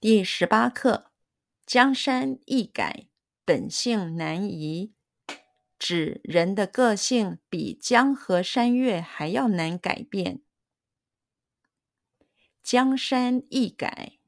[0.00, 1.12] 第十八课：
[1.66, 3.10] 江山易改，
[3.44, 4.94] 本性难移。
[5.78, 10.40] 指人的个性比江河山岳还要难改变。
[12.62, 14.18] 江山易改，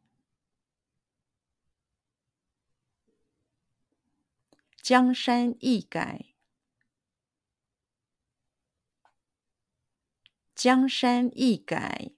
[4.82, 6.34] 江山易改。
[10.54, 12.12] 江山易改，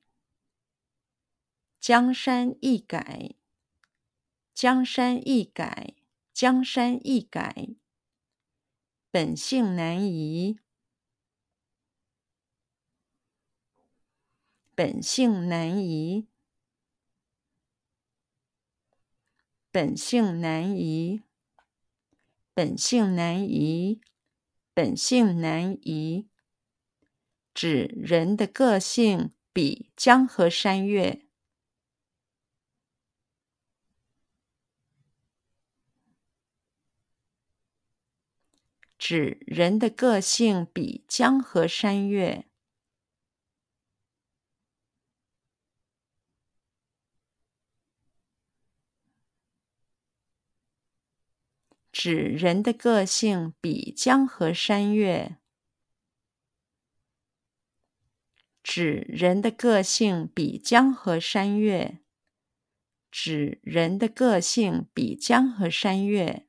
[1.78, 3.36] 江山易改，
[4.54, 5.96] 江山易改，
[6.32, 7.70] 江山易改。
[9.10, 10.60] 本性难移，
[14.76, 16.28] 本性难移，
[19.72, 21.22] 本性难移，
[22.54, 24.00] 本性难移，
[24.72, 26.28] 本性难移。
[27.52, 31.23] 指人的个性比江河山岳，
[39.06, 42.46] 指人的个性比江河山岳，
[51.92, 55.36] 指人的个性比江河山岳。
[58.62, 61.98] 指人的个性比江河山岳，
[63.10, 66.48] 指人的个性比江河山岳。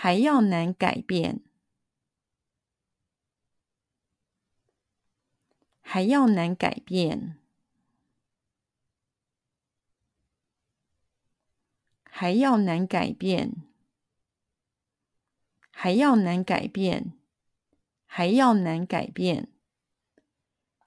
[0.00, 1.40] 还要难改变，
[5.80, 7.36] 还要难改变，
[12.04, 13.64] 还要难改变，
[15.72, 17.14] 还要难改变，
[18.06, 19.48] 还要难改变。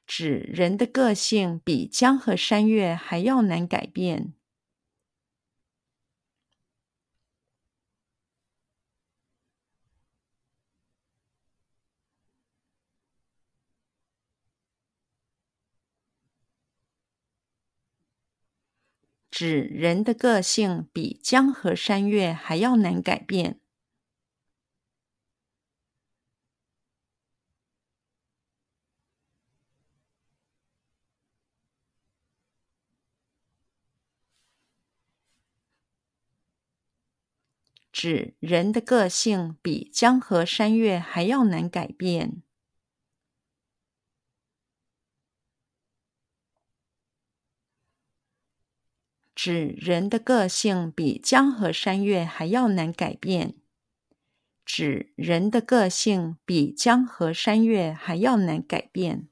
[0.08, 4.34] 指人的个性比江河山岳还要难改变。
[19.42, 23.60] 指人的个性比江河山岳还要难改变。
[37.92, 42.44] 指人的个性比江河山岳还要难改变。
[49.44, 53.56] 指人的个性比江河山岳还要难改变。
[54.64, 59.30] 指人的个性比江河山岳还要难改变。